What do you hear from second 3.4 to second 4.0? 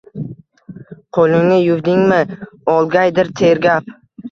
tergab